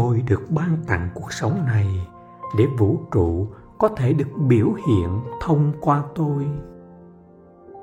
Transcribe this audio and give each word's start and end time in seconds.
tôi 0.00 0.22
được 0.28 0.50
ban 0.50 0.76
tặng 0.86 1.08
cuộc 1.14 1.32
sống 1.32 1.66
này 1.66 2.06
để 2.58 2.66
vũ 2.78 3.00
trụ 3.12 3.48
có 3.78 3.88
thể 3.88 4.12
được 4.12 4.28
biểu 4.48 4.72
hiện 4.72 5.20
thông 5.40 5.72
qua 5.80 6.02
tôi. 6.14 6.46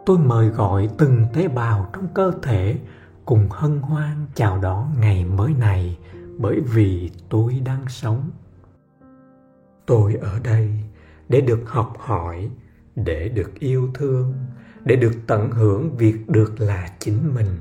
Tôi 0.05 0.17
mời 0.17 0.49
gọi 0.49 0.89
từng 0.97 1.25
tế 1.33 1.47
bào 1.47 1.89
trong 1.93 2.07
cơ 2.13 2.31
thể 2.43 2.79
cùng 3.25 3.47
hân 3.49 3.81
hoan 3.81 4.25
chào 4.33 4.57
đón 4.57 4.93
ngày 4.99 5.25
mới 5.25 5.53
này 5.59 5.97
bởi 6.37 6.59
vì 6.59 7.11
tôi 7.29 7.61
đang 7.65 7.85
sống. 7.87 8.29
Tôi 9.85 10.15
ở 10.15 10.39
đây 10.43 10.69
để 11.29 11.41
được 11.41 11.63
học 11.65 11.93
hỏi, 11.99 12.49
để 12.95 13.29
được 13.29 13.59
yêu 13.59 13.89
thương, 13.93 14.33
để 14.83 14.95
được 14.95 15.13
tận 15.27 15.51
hưởng 15.51 15.97
việc 15.97 16.29
được 16.29 16.59
là 16.59 16.87
chính 16.99 17.35
mình 17.35 17.57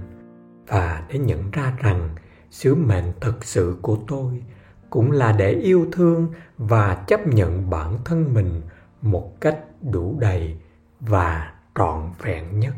và 0.66 1.06
để 1.08 1.18
nhận 1.18 1.50
ra 1.50 1.72
rằng 1.78 2.08
sứ 2.50 2.74
mệnh 2.74 3.12
thực 3.20 3.44
sự 3.44 3.76
của 3.82 3.98
tôi 4.08 4.42
cũng 4.90 5.12
là 5.12 5.32
để 5.32 5.52
yêu 5.52 5.86
thương 5.92 6.32
và 6.58 7.04
chấp 7.06 7.26
nhận 7.26 7.70
bản 7.70 7.98
thân 8.04 8.34
mình 8.34 8.62
một 9.02 9.40
cách 9.40 9.58
đủ 9.82 10.16
đầy 10.20 10.56
và 11.00 11.54
trọn 11.74 12.10
vẹn 12.22 12.60
nhất. 12.60 12.74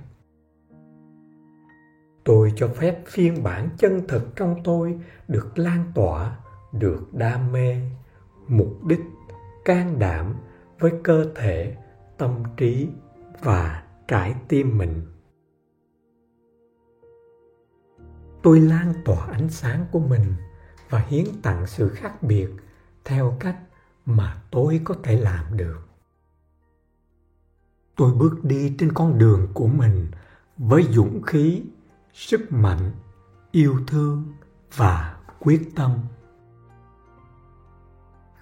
Tôi 2.24 2.52
cho 2.56 2.68
phép 2.68 3.02
phiên 3.06 3.42
bản 3.42 3.68
chân 3.78 4.06
thực 4.08 4.36
trong 4.36 4.56
tôi 4.64 4.98
được 5.28 5.58
lan 5.58 5.92
tỏa, 5.94 6.36
được 6.72 7.14
đam 7.14 7.52
mê, 7.52 7.76
mục 8.48 8.84
đích, 8.86 9.00
can 9.64 9.98
đảm 9.98 10.34
với 10.78 10.92
cơ 11.04 11.26
thể, 11.36 11.76
tâm 12.18 12.42
trí 12.56 12.88
và 13.42 13.82
trái 14.08 14.34
tim 14.48 14.78
mình. 14.78 15.02
Tôi 18.42 18.60
lan 18.60 18.92
tỏa 19.04 19.26
ánh 19.26 19.48
sáng 19.48 19.86
của 19.92 20.00
mình 20.00 20.24
và 20.90 20.98
hiến 21.08 21.24
tặng 21.42 21.66
sự 21.66 21.88
khác 21.88 22.22
biệt 22.22 22.48
theo 23.04 23.36
cách 23.40 23.56
mà 24.06 24.42
tôi 24.50 24.80
có 24.84 24.94
thể 25.02 25.20
làm 25.20 25.56
được. 25.56 25.88
Tôi 27.96 28.12
bước 28.12 28.44
đi 28.44 28.74
trên 28.78 28.92
con 28.92 29.18
đường 29.18 29.48
của 29.54 29.66
mình 29.66 30.06
với 30.58 30.82
dũng 30.82 31.22
khí, 31.22 31.62
sức 32.12 32.52
mạnh, 32.52 32.90
yêu 33.50 33.80
thương 33.86 34.32
và 34.76 35.16
quyết 35.38 35.70
tâm. 35.74 35.92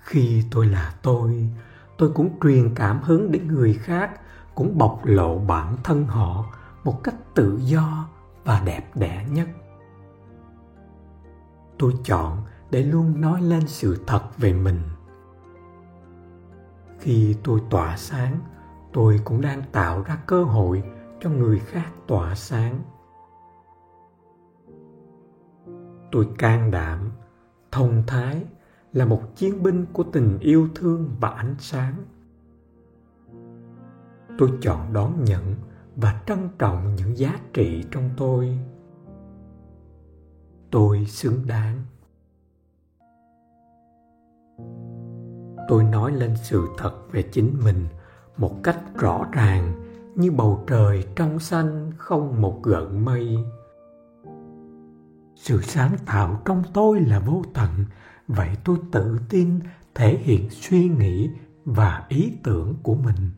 Khi 0.04 0.42
tôi 0.50 0.66
là 0.66 0.94
tôi 1.02 1.48
tôi 1.96 2.10
cũng 2.14 2.38
truyền 2.42 2.74
cảm 2.74 3.02
hứng 3.02 3.32
đến 3.32 3.48
người 3.48 3.74
khác 3.74 4.20
cũng 4.54 4.78
bộc 4.78 5.00
lộ 5.04 5.38
bản 5.38 5.76
thân 5.84 6.06
họ 6.06 6.44
một 6.84 7.04
cách 7.04 7.34
tự 7.34 7.58
do 7.62 8.08
và 8.44 8.62
đẹp 8.64 8.90
đẽ 8.94 9.26
nhất 9.30 9.48
tôi 11.78 11.92
chọn 12.04 12.38
để 12.70 12.82
luôn 12.82 13.20
nói 13.20 13.42
lên 13.42 13.66
sự 13.66 14.04
thật 14.06 14.22
về 14.38 14.52
mình. 14.52 14.80
Khi 16.98 17.36
tôi 17.44 17.60
tỏa 17.70 17.96
sáng, 17.96 18.38
tôi 18.92 19.20
cũng 19.24 19.40
đang 19.40 19.62
tạo 19.72 20.02
ra 20.02 20.18
cơ 20.26 20.44
hội 20.44 20.82
cho 21.20 21.30
người 21.30 21.58
khác 21.58 21.92
tỏa 22.06 22.34
sáng. 22.34 22.80
Tôi 26.12 26.28
can 26.38 26.70
đảm, 26.70 27.10
thông 27.72 28.02
thái 28.06 28.44
là 28.92 29.04
một 29.04 29.22
chiến 29.36 29.62
binh 29.62 29.86
của 29.92 30.02
tình 30.02 30.38
yêu 30.40 30.68
thương 30.74 31.16
và 31.20 31.28
ánh 31.28 31.54
sáng. 31.58 31.94
Tôi 34.38 34.50
chọn 34.60 34.92
đón 34.92 35.24
nhận 35.24 35.54
và 35.96 36.22
trân 36.26 36.48
trọng 36.58 36.94
những 36.94 37.18
giá 37.18 37.38
trị 37.52 37.84
trong 37.90 38.10
tôi 38.16 38.58
tôi 40.70 41.06
xứng 41.06 41.46
đáng. 41.46 41.82
Tôi 45.68 45.84
nói 45.84 46.12
lên 46.12 46.36
sự 46.36 46.66
thật 46.78 46.92
về 47.12 47.22
chính 47.32 47.60
mình 47.64 47.86
một 48.36 48.62
cách 48.62 48.80
rõ 48.94 49.26
ràng, 49.32 49.72
như 50.14 50.30
bầu 50.30 50.64
trời 50.66 51.04
trong 51.16 51.38
xanh 51.38 51.90
không 51.96 52.40
một 52.42 52.62
gợn 52.62 53.04
mây. 53.04 53.36
Sự 55.36 55.60
sáng 55.62 55.96
tạo 56.06 56.42
trong 56.44 56.62
tôi 56.74 57.00
là 57.00 57.18
vô 57.18 57.42
tận, 57.54 57.70
vậy 58.28 58.48
tôi 58.64 58.76
tự 58.92 59.18
tin 59.28 59.60
thể 59.94 60.18
hiện 60.18 60.50
suy 60.50 60.88
nghĩ 60.88 61.30
và 61.64 62.06
ý 62.08 62.32
tưởng 62.42 62.76
của 62.82 62.94
mình. 62.94 63.30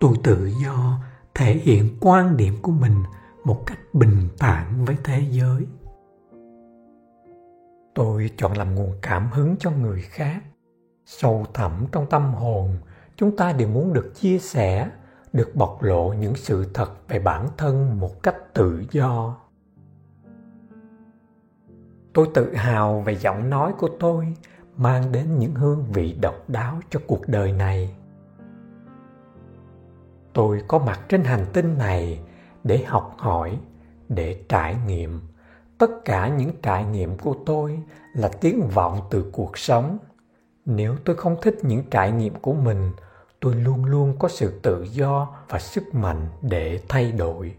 Tôi 0.00 0.12
tự 0.24 0.50
do 0.64 1.00
thể 1.34 1.54
hiện 1.54 1.96
quan 2.00 2.36
điểm 2.36 2.54
của 2.62 2.72
mình 2.72 3.02
một 3.46 3.66
cách 3.66 3.78
bình 3.92 4.28
thản 4.38 4.84
với 4.84 4.96
thế 5.04 5.22
giới. 5.30 5.66
Tôi 7.94 8.30
chọn 8.36 8.52
làm 8.52 8.74
nguồn 8.74 8.92
cảm 9.02 9.28
hứng 9.32 9.56
cho 9.58 9.70
người 9.70 10.00
khác. 10.00 10.42
Sâu 11.04 11.46
thẳm 11.54 11.86
trong 11.92 12.06
tâm 12.10 12.34
hồn, 12.34 12.78
chúng 13.16 13.36
ta 13.36 13.52
đều 13.52 13.68
muốn 13.68 13.92
được 13.92 14.12
chia 14.14 14.38
sẻ, 14.38 14.90
được 15.32 15.52
bộc 15.54 15.82
lộ 15.82 16.12
những 16.12 16.34
sự 16.34 16.66
thật 16.74 17.08
về 17.08 17.18
bản 17.18 17.48
thân 17.56 18.00
một 18.00 18.22
cách 18.22 18.54
tự 18.54 18.84
do. 18.90 19.36
Tôi 22.14 22.28
tự 22.34 22.54
hào 22.54 23.00
về 23.00 23.16
giọng 23.16 23.50
nói 23.50 23.72
của 23.78 23.88
tôi, 24.00 24.34
mang 24.76 25.12
đến 25.12 25.38
những 25.38 25.54
hương 25.54 25.84
vị 25.92 26.18
độc 26.20 26.34
đáo 26.48 26.80
cho 26.90 27.00
cuộc 27.06 27.28
đời 27.28 27.52
này. 27.52 27.96
Tôi 30.32 30.62
có 30.68 30.78
mặt 30.78 31.00
trên 31.08 31.24
hành 31.24 31.46
tinh 31.52 31.78
này 31.78 32.20
để 32.66 32.84
học 32.84 33.14
hỏi, 33.18 33.58
để 34.08 34.44
trải 34.48 34.76
nghiệm. 34.86 35.20
Tất 35.78 35.90
cả 36.04 36.28
những 36.28 36.50
trải 36.62 36.84
nghiệm 36.84 37.18
của 37.18 37.34
tôi 37.46 37.78
là 38.14 38.28
tiếng 38.40 38.68
vọng 38.68 39.00
từ 39.10 39.30
cuộc 39.32 39.58
sống. 39.58 39.98
Nếu 40.64 40.96
tôi 41.04 41.16
không 41.16 41.36
thích 41.42 41.58
những 41.62 41.82
trải 41.90 42.12
nghiệm 42.12 42.34
của 42.34 42.52
mình, 42.52 42.90
tôi 43.40 43.54
luôn 43.54 43.84
luôn 43.84 44.16
có 44.18 44.28
sự 44.28 44.60
tự 44.62 44.82
do 44.82 45.28
và 45.48 45.58
sức 45.58 45.94
mạnh 45.94 46.26
để 46.42 46.80
thay 46.88 47.12
đổi. 47.12 47.54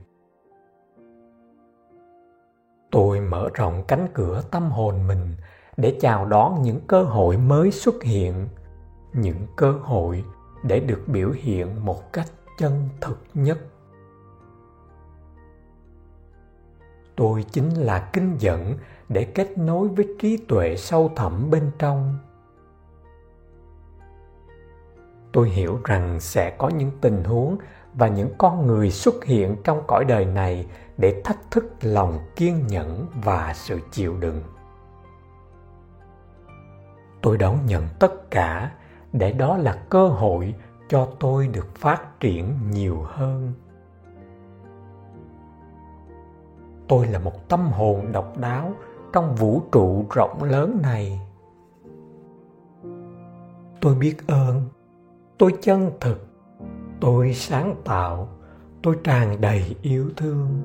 Tôi 2.92 3.20
mở 3.22 3.50
rộng 3.54 3.84
cánh 3.88 4.08
cửa 4.14 4.42
tâm 4.52 4.72
hồn 4.72 5.08
mình 5.08 5.36
để 5.78 5.98
chào 6.02 6.26
đón 6.26 6.62
những 6.62 6.80
cơ 6.88 7.04
hội 7.04 7.38
mới 7.38 7.72
xuất 7.72 8.04
hiện, 8.04 8.48
những 9.14 9.48
cơ 9.56 9.72
hội 9.72 10.24
để 10.64 10.80
được 10.80 11.04
biểu 11.08 11.32
hiện 11.32 11.86
một 11.86 12.14
cách 12.14 12.28
chân 12.58 12.90
thực 13.02 13.20
nhất. 13.34 13.58
Tôi 17.18 17.46
chính 17.52 17.70
là 17.70 18.10
kinh 18.14 18.36
dẫn 18.40 18.74
để 19.10 19.24
kết 19.24 19.58
nối 19.58 19.88
với 19.88 20.16
trí 20.20 20.38
tuệ 20.38 20.76
sâu 20.78 21.12
thẳm 21.16 21.50
bên 21.50 21.72
trong. 21.80 22.18
Tôi 25.32 25.50
hiểu 25.50 25.80
rằng 25.84 26.20
sẽ 26.20 26.50
có 26.58 26.70
những 26.70 26.92
tình 27.02 27.24
huống 27.24 27.58
và 27.94 28.08
những 28.08 28.30
con 28.38 28.68
người 28.68 28.92
xuất 28.92 29.26
hiện 29.26 29.56
trong 29.64 29.82
cõi 29.88 30.06
đời 30.06 30.26
này 30.26 30.66
để 30.98 31.22
thách 31.26 31.52
thức 31.52 31.66
lòng 31.82 32.20
kiên 32.36 32.68
nhẫn 32.68 33.06
và 33.24 33.54
sự 33.56 33.80
chịu 33.92 34.18
đựng. 34.20 34.44
Tôi 37.22 37.38
đón 37.38 37.66
nhận 37.66 37.88
tất 38.00 38.32
cả 38.32 38.72
để 39.14 39.32
đó 39.32 39.58
là 39.58 39.84
cơ 39.90 40.08
hội 40.08 40.54
cho 40.90 41.08
tôi 41.20 41.48
được 41.48 41.76
phát 41.76 42.20
triển 42.20 42.54
nhiều 42.72 43.02
hơn. 43.06 43.54
Tôi 46.88 47.08
là 47.08 47.20
một 47.20 47.50
tâm 47.50 47.72
hồn 47.72 48.12
độc 48.12 48.38
đáo 48.38 48.74
trong 49.14 49.36
vũ 49.36 49.62
trụ 49.72 50.06
rộng 50.14 50.44
lớn 50.44 50.80
này. 50.82 51.20
Tôi 53.82 53.96
biết 53.96 54.28
ơn, 54.28 54.62
tôi 55.38 55.54
chân 55.62 55.92
thực, 56.00 56.28
tôi 57.02 57.34
sáng 57.34 57.76
tạo, 57.86 58.28
tôi 58.84 58.98
tràn 59.04 59.42
đầy 59.42 59.76
yêu 59.82 60.10
thương. 60.18 60.62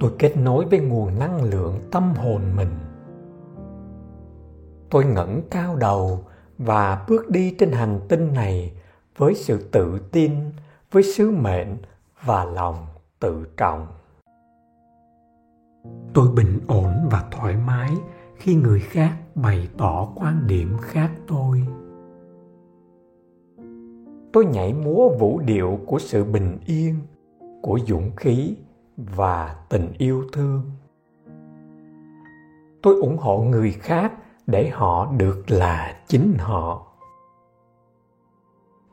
Tôi 0.00 0.12
kết 0.18 0.36
nối 0.36 0.64
với 0.64 0.78
nguồn 0.78 1.18
năng 1.18 1.42
lượng 1.42 1.80
tâm 1.90 2.14
hồn 2.16 2.42
mình. 2.56 2.70
Tôi 4.90 5.04
ngẩng 5.04 5.42
cao 5.50 5.76
đầu 5.76 6.24
và 6.58 7.04
bước 7.08 7.30
đi 7.30 7.56
trên 7.58 7.72
hành 7.72 8.00
tinh 8.08 8.34
này 8.34 8.72
với 9.16 9.34
sự 9.34 9.68
tự 9.72 10.00
tin, 10.12 10.32
với 10.92 11.02
sứ 11.02 11.30
mệnh 11.30 11.76
và 12.24 12.44
lòng 12.44 12.86
tự 13.20 13.46
trọng 13.56 13.86
tôi 16.14 16.28
bình 16.28 16.60
ổn 16.66 17.08
và 17.10 17.24
thoải 17.30 17.56
mái 17.66 17.90
khi 18.36 18.54
người 18.54 18.80
khác 18.80 19.16
bày 19.34 19.68
tỏ 19.78 20.08
quan 20.14 20.46
điểm 20.46 20.76
khác 20.80 21.10
tôi. 21.26 21.66
Tôi 24.32 24.46
nhảy 24.46 24.74
múa 24.74 25.08
vũ 25.18 25.40
điệu 25.44 25.80
của 25.86 25.98
sự 25.98 26.24
bình 26.24 26.58
yên, 26.66 26.96
của 27.62 27.78
dũng 27.86 28.16
khí 28.16 28.56
và 28.96 29.56
tình 29.68 29.92
yêu 29.98 30.24
thương. 30.32 30.62
Tôi 32.82 32.94
ủng 33.00 33.16
hộ 33.16 33.38
người 33.42 33.72
khác 33.72 34.12
để 34.46 34.68
họ 34.68 35.12
được 35.16 35.50
là 35.50 36.02
chính 36.06 36.34
họ. 36.38 36.86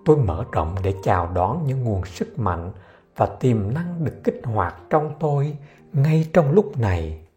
Tôi 0.06 0.18
mở 0.18 0.46
rộng 0.52 0.75
để 0.84 0.94
chào 1.04 1.31
đón 1.34 1.64
những 1.68 1.84
nguồn 1.84 2.06
sức 2.06 2.40
mạnh 2.40 2.72
và 3.16 3.25
tiềm 3.25 3.74
năng 3.74 4.06
được 4.06 4.24
kích 4.24 4.42
hoạt 4.44 4.75
trong 4.90 5.12
tôi 5.19 5.58
ngay 5.98 6.30
trong 6.34 6.52
lúc 6.52 6.78
này. 6.78 7.28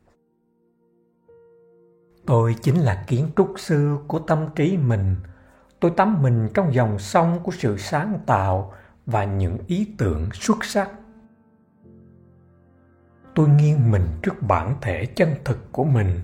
Tôi 2.26 2.56
chính 2.62 2.80
là 2.80 3.04
kiến 3.06 3.28
trúc 3.36 3.54
sư 3.56 3.96
của 4.06 4.18
tâm 4.18 4.48
trí 4.54 4.76
mình. 4.76 5.16
Tôi 5.80 5.90
tắm 5.96 6.22
mình 6.22 6.48
trong 6.54 6.74
dòng 6.74 6.98
sông 6.98 7.40
của 7.42 7.52
sự 7.52 7.76
sáng 7.76 8.18
tạo 8.26 8.72
và 9.06 9.24
những 9.24 9.58
ý 9.66 9.94
tưởng 9.98 10.28
xuất 10.32 10.64
sắc. 10.64 10.90
Tôi 13.34 13.48
nghiêng 13.48 13.90
mình 13.90 14.06
trước 14.22 14.42
bản 14.42 14.74
thể 14.80 15.06
chân 15.06 15.34
thực 15.44 15.72
của 15.72 15.84
mình 15.84 16.20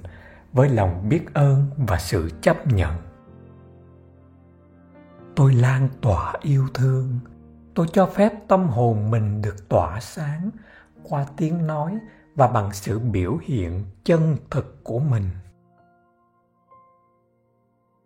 với 0.52 0.68
lòng 0.68 1.08
biết 1.08 1.34
ơn 1.34 1.70
và 1.76 1.98
sự 1.98 2.30
chấp 2.40 2.66
nhận. 2.66 2.92
Tôi 5.36 5.54
lan 5.54 5.88
tỏa 6.00 6.32
yêu 6.42 6.66
thương. 6.74 7.18
Tôi 7.74 7.86
cho 7.92 8.06
phép 8.06 8.32
tâm 8.48 8.68
hồn 8.68 9.10
mình 9.10 9.42
được 9.42 9.68
tỏa 9.68 10.00
sáng 10.00 10.50
qua 11.02 11.26
tiếng 11.36 11.66
nói 11.66 11.98
và 12.36 12.46
bằng 12.46 12.72
sự 12.72 12.98
biểu 12.98 13.38
hiện 13.42 13.84
chân 14.04 14.36
thực 14.50 14.84
của 14.84 14.98
mình. 14.98 15.24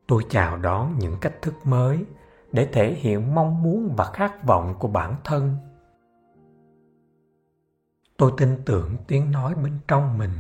Tôi 0.07 0.25
chào 0.31 0.57
đón 0.57 0.99
những 0.99 1.17
cách 1.21 1.43
thức 1.43 1.55
mới 1.65 2.05
để 2.53 2.69
thể 2.73 2.95
hiện 2.95 3.35
mong 3.35 3.63
muốn 3.63 3.95
và 3.97 4.05
khát 4.05 4.45
vọng 4.47 4.75
của 4.79 4.89
bản 4.89 5.15
thân. 5.25 5.57
Tôi 8.17 8.33
tin 8.37 8.63
tưởng 8.67 8.97
tiếng 9.07 9.33
nói 9.33 9.55
bên 9.55 9.79
trong 9.89 10.19
mình. 10.19 10.33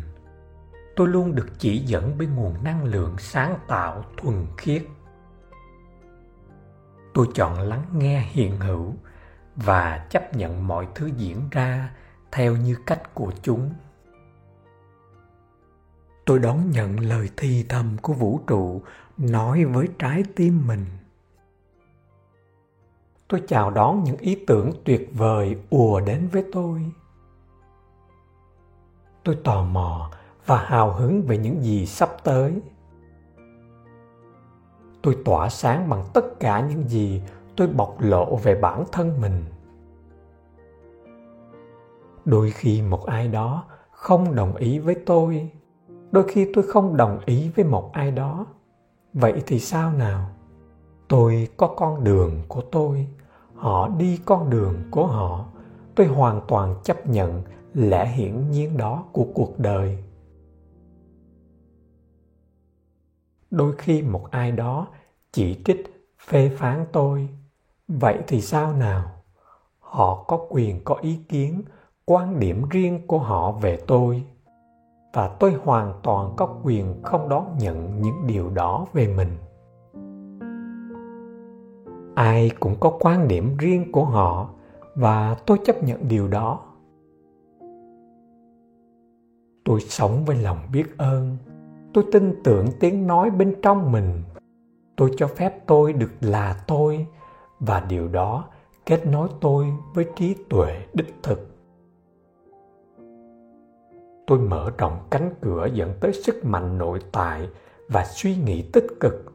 Tôi 0.96 1.08
luôn 1.08 1.34
được 1.34 1.48
chỉ 1.58 1.78
dẫn 1.78 2.14
bởi 2.18 2.26
nguồn 2.26 2.64
năng 2.64 2.84
lượng 2.84 3.14
sáng 3.18 3.58
tạo 3.68 4.04
thuần 4.16 4.46
khiết. 4.56 4.86
Tôi 7.14 7.26
chọn 7.34 7.60
lắng 7.60 7.84
nghe 7.92 8.20
hiện 8.30 8.56
hữu 8.60 8.94
và 9.56 10.06
chấp 10.10 10.36
nhận 10.36 10.66
mọi 10.66 10.88
thứ 10.94 11.06
diễn 11.06 11.48
ra 11.50 11.90
theo 12.32 12.56
như 12.56 12.76
cách 12.86 13.14
của 13.14 13.32
chúng. 13.42 13.70
Tôi 16.24 16.38
đón 16.38 16.70
nhận 16.70 17.00
lời 17.00 17.30
thì 17.36 17.64
thầm 17.68 17.96
của 18.02 18.12
vũ 18.12 18.40
trụ, 18.46 18.82
nói 19.16 19.64
với 19.64 19.88
trái 19.98 20.24
tim 20.36 20.66
mình. 20.66 20.86
Tôi 23.28 23.42
chào 23.48 23.70
đón 23.70 24.04
những 24.04 24.16
ý 24.16 24.44
tưởng 24.46 24.72
tuyệt 24.84 25.10
vời 25.14 25.56
ùa 25.70 26.00
đến 26.00 26.28
với 26.32 26.44
tôi. 26.52 26.92
Tôi 29.24 29.38
tò 29.44 29.62
mò 29.62 30.10
và 30.46 30.64
hào 30.64 30.92
hứng 30.92 31.22
về 31.22 31.38
những 31.38 31.62
gì 31.62 31.86
sắp 31.86 32.10
tới. 32.24 32.60
Tôi 35.02 35.18
tỏa 35.24 35.48
sáng 35.48 35.88
bằng 35.88 36.04
tất 36.14 36.40
cả 36.40 36.60
những 36.60 36.88
gì 36.88 37.22
tôi 37.56 37.68
bộc 37.68 37.96
lộ 38.00 38.36
về 38.36 38.54
bản 38.54 38.84
thân 38.92 39.20
mình 39.20 39.44
đôi 42.24 42.50
khi 42.50 42.82
một 42.82 43.06
ai 43.06 43.28
đó 43.28 43.64
không 43.90 44.34
đồng 44.34 44.56
ý 44.56 44.78
với 44.78 44.94
tôi. 45.06 45.50
Đôi 46.12 46.24
khi 46.28 46.48
tôi 46.54 46.64
không 46.68 46.96
đồng 46.96 47.18
ý 47.26 47.50
với 47.56 47.64
một 47.64 47.90
ai 47.92 48.10
đó. 48.10 48.46
Vậy 49.12 49.42
thì 49.46 49.58
sao 49.58 49.92
nào? 49.92 50.30
Tôi 51.08 51.48
có 51.56 51.66
con 51.66 52.04
đường 52.04 52.42
của 52.48 52.60
tôi. 52.60 53.06
Họ 53.54 53.88
đi 53.88 54.20
con 54.24 54.50
đường 54.50 54.74
của 54.90 55.06
họ. 55.06 55.46
Tôi 55.94 56.06
hoàn 56.06 56.40
toàn 56.48 56.74
chấp 56.84 57.06
nhận 57.06 57.42
lẽ 57.74 58.06
hiển 58.06 58.50
nhiên 58.50 58.76
đó 58.76 59.04
của 59.12 59.26
cuộc 59.34 59.58
đời. 59.58 60.04
Đôi 63.50 63.74
khi 63.78 64.02
một 64.02 64.30
ai 64.30 64.52
đó 64.52 64.86
chỉ 65.32 65.62
trích, 65.64 66.08
phê 66.26 66.50
phán 66.56 66.86
tôi. 66.92 67.28
Vậy 67.88 68.18
thì 68.26 68.40
sao 68.40 68.72
nào? 68.72 69.10
Họ 69.78 70.24
có 70.28 70.46
quyền 70.50 70.84
có 70.84 70.94
ý 70.94 71.18
kiến 71.28 71.62
quan 72.10 72.40
điểm 72.40 72.62
riêng 72.70 73.00
của 73.06 73.18
họ 73.18 73.52
về 73.52 73.78
tôi. 73.86 74.22
Và 75.12 75.28
tôi 75.40 75.54
hoàn 75.64 75.92
toàn 76.02 76.32
có 76.36 76.60
quyền 76.62 77.02
không 77.02 77.28
đón 77.28 77.58
nhận 77.58 78.00
những 78.02 78.26
điều 78.26 78.50
đó 78.50 78.86
về 78.92 79.14
mình. 79.16 79.28
Ai 82.14 82.50
cũng 82.60 82.74
có 82.80 82.98
quan 83.00 83.28
điểm 83.28 83.56
riêng 83.58 83.92
của 83.92 84.04
họ, 84.04 84.48
và 84.94 85.36
tôi 85.46 85.58
chấp 85.64 85.82
nhận 85.82 86.08
điều 86.08 86.28
đó. 86.28 86.60
Tôi 89.64 89.80
sống 89.80 90.24
với 90.24 90.36
lòng 90.36 90.58
biết 90.72 90.98
ơn. 90.98 91.36
Tôi 91.94 92.04
tin 92.12 92.42
tưởng 92.44 92.66
tiếng 92.80 93.06
nói 93.06 93.30
bên 93.30 93.54
trong 93.62 93.92
mình. 93.92 94.22
Tôi 94.96 95.10
cho 95.16 95.26
phép 95.26 95.66
tôi 95.66 95.92
được 95.92 96.12
là 96.20 96.64
tôi, 96.66 97.06
và 97.60 97.86
điều 97.88 98.08
đó 98.08 98.44
kết 98.86 99.06
nối 99.06 99.28
tôi 99.40 99.66
với 99.94 100.06
trí 100.16 100.36
tuệ 100.48 100.86
đích 100.94 101.14
thực 101.22 101.49
tôi 104.30 104.38
mở 104.38 104.70
rộng 104.78 104.98
cánh 105.10 105.30
cửa 105.40 105.68
dẫn 105.72 105.94
tới 106.00 106.12
sức 106.12 106.44
mạnh 106.44 106.78
nội 106.78 107.00
tại 107.12 107.48
và 107.88 108.04
suy 108.04 108.36
nghĩ 108.36 108.70
tích 108.72 108.86
cực. 109.00 109.32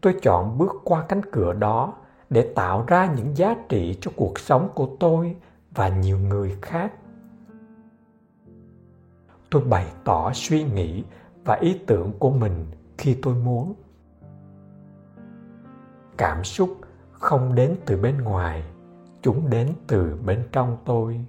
Tôi 0.00 0.16
chọn 0.22 0.58
bước 0.58 0.72
qua 0.84 1.04
cánh 1.08 1.20
cửa 1.32 1.52
đó 1.52 1.94
để 2.30 2.52
tạo 2.54 2.84
ra 2.86 3.14
những 3.16 3.36
giá 3.36 3.56
trị 3.68 3.98
cho 4.00 4.10
cuộc 4.16 4.38
sống 4.38 4.68
của 4.74 4.88
tôi 5.00 5.36
và 5.70 5.88
nhiều 5.88 6.18
người 6.18 6.56
khác. 6.62 6.92
Tôi 9.50 9.62
bày 9.62 9.86
tỏ 10.04 10.32
suy 10.34 10.64
nghĩ 10.64 11.04
và 11.44 11.54
ý 11.54 11.80
tưởng 11.86 12.12
của 12.18 12.30
mình 12.30 12.66
khi 12.98 13.18
tôi 13.22 13.34
muốn. 13.34 13.74
Cảm 16.16 16.44
xúc 16.44 16.76
không 17.12 17.54
đến 17.54 17.76
từ 17.86 17.96
bên 17.96 18.18
ngoài, 18.18 18.64
chúng 19.22 19.50
đến 19.50 19.72
từ 19.86 20.18
bên 20.26 20.48
trong 20.52 20.76
tôi 20.84 21.24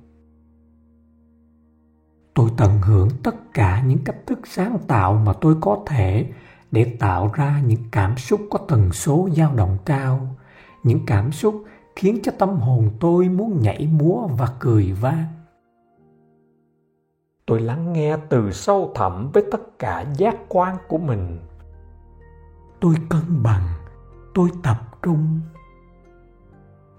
tôi 2.34 2.50
tận 2.58 2.82
hưởng 2.82 3.10
tất 3.24 3.36
cả 3.54 3.82
những 3.82 4.04
cách 4.06 4.18
thức 4.28 4.40
sáng 4.48 4.78
tạo 4.88 5.14
mà 5.14 5.34
tôi 5.42 5.56
có 5.62 5.84
thể 5.86 6.32
để 6.72 6.96
tạo 7.00 7.32
ra 7.34 7.62
những 7.66 7.84
cảm 7.92 8.18
xúc 8.18 8.42
có 8.52 8.60
tần 8.68 8.92
số 8.92 9.30
dao 9.38 9.54
động 9.56 9.78
cao. 9.86 10.36
Những 10.84 11.00
cảm 11.08 11.32
xúc 11.32 11.64
khiến 11.96 12.20
cho 12.24 12.32
tâm 12.40 12.50
hồn 12.50 12.90
tôi 13.00 13.30
muốn 13.30 13.62
nhảy 13.62 13.88
múa 13.88 14.28
và 14.28 14.48
cười 14.60 14.92
vang. 14.92 15.26
Tôi 17.46 17.62
lắng 17.62 17.94
nghe 17.94 18.18
từ 18.30 18.52
sâu 18.52 18.92
thẳm 18.96 19.32
với 19.34 19.44
tất 19.52 19.80
cả 19.80 20.06
giác 20.18 20.36
quan 20.48 20.78
của 20.88 20.98
mình. 20.98 21.40
Tôi 22.80 22.96
cân 23.10 23.44
bằng, 23.44 23.68
tôi 24.34 24.50
tập 24.64 24.78
trung 25.02 25.40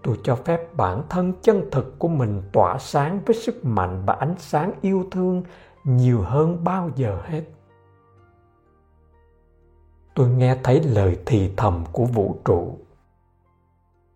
tôi 0.04 0.20
cho 0.22 0.36
phép 0.36 0.76
bản 0.76 1.02
thân 1.08 1.32
chân 1.42 1.68
thực 1.72 1.98
của 1.98 2.08
mình 2.08 2.42
tỏa 2.52 2.78
sáng 2.78 3.20
với 3.26 3.36
sức 3.36 3.64
mạnh 3.64 4.02
và 4.06 4.14
ánh 4.14 4.34
sáng 4.38 4.72
yêu 4.80 5.08
thương 5.10 5.42
nhiều 5.84 6.22
hơn 6.22 6.64
bao 6.64 6.90
giờ 6.96 7.22
hết. 7.24 7.44
Tôi 10.14 10.28
nghe 10.28 10.56
thấy 10.62 10.82
lời 10.82 11.18
thì 11.26 11.52
thầm 11.56 11.84
của 11.92 12.04
vũ 12.04 12.36
trụ. 12.44 12.78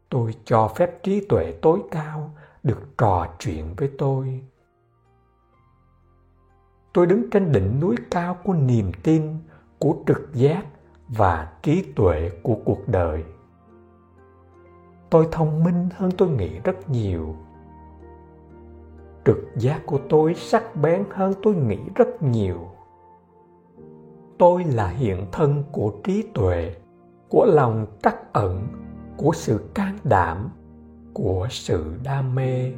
Tôi 0.08 0.34
cho 0.44 0.68
phép 0.68 1.02
trí 1.02 1.26
tuệ 1.28 1.58
tối 1.62 1.80
cao 1.90 2.30
được 2.62 2.80
trò 2.98 3.26
chuyện 3.38 3.74
với 3.76 3.90
tôi. 3.98 4.40
Tôi 6.92 7.06
đứng 7.06 7.30
trên 7.30 7.52
đỉnh 7.52 7.80
núi 7.80 7.96
cao 8.10 8.38
của 8.44 8.54
niềm 8.54 8.92
tin, 9.02 9.38
của 9.78 9.94
trực 10.06 10.34
giác 10.34 10.64
và 11.08 11.52
trí 11.62 11.92
tuệ 11.96 12.30
của 12.42 12.56
cuộc 12.64 12.88
đời 12.88 13.24
tôi 15.10 15.28
thông 15.32 15.64
minh 15.64 15.88
hơn 15.94 16.10
tôi 16.18 16.28
nghĩ 16.28 16.50
rất 16.64 16.90
nhiều. 16.90 17.34
Trực 19.24 19.38
giác 19.56 19.86
của 19.86 19.98
tôi 20.08 20.34
sắc 20.34 20.76
bén 20.76 21.04
hơn 21.10 21.32
tôi 21.42 21.54
nghĩ 21.54 21.78
rất 21.94 22.22
nhiều. 22.22 22.68
Tôi 24.38 24.64
là 24.64 24.88
hiện 24.88 25.26
thân 25.32 25.64
của 25.72 25.92
trí 26.04 26.22
tuệ, 26.34 26.74
của 27.28 27.46
lòng 27.46 27.86
trắc 28.02 28.32
ẩn, 28.32 28.66
của 29.16 29.32
sự 29.34 29.70
can 29.74 29.98
đảm, 30.04 30.50
của 31.14 31.46
sự 31.50 31.94
đam 32.04 32.34
mê. 32.34 32.72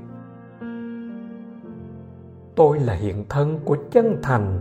Tôi 2.54 2.78
là 2.78 2.94
hiện 2.94 3.24
thân 3.28 3.60
của 3.64 3.76
chân 3.90 4.18
thành, 4.22 4.60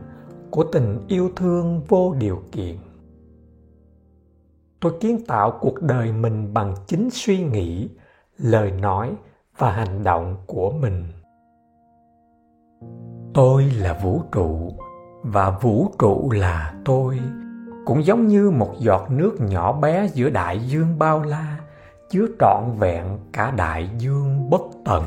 của 0.51 0.63
tình 0.63 0.99
yêu 1.07 1.29
thương 1.35 1.81
vô 1.88 2.15
điều 2.19 2.39
kiện 2.51 2.77
tôi 4.79 4.93
kiến 5.00 5.25
tạo 5.27 5.57
cuộc 5.62 5.81
đời 5.81 6.12
mình 6.12 6.53
bằng 6.53 6.75
chính 6.88 7.09
suy 7.12 7.43
nghĩ, 7.43 7.89
lời 8.38 8.71
nói 8.71 9.15
và 9.57 9.71
hành 9.71 10.03
động 10.03 10.36
của 10.48 10.71
mình. 10.71 11.03
Tôi 13.33 13.63
là 13.63 14.00
vũ 14.03 14.21
trụ, 14.31 14.71
và 15.24 15.50
vũ 15.50 15.88
trụ 16.00 16.31
là 16.31 16.74
tôi, 16.86 17.19
cũng 17.86 18.05
giống 18.05 18.27
như 18.27 18.51
một 18.51 18.74
giọt 18.79 19.12
nước 19.12 19.36
nhỏ 19.39 19.74
bé 19.74 20.07
giữa 20.13 20.29
đại 20.29 20.59
dương 20.59 21.00
bao 21.00 21.24
la, 21.24 21.59
chứa 22.09 22.25
trọn 22.39 22.63
vẹn 22.79 23.19
cả 23.33 23.51
đại 23.51 23.89
dương 23.98 24.50
bất 24.50 24.62
tận. 24.86 25.03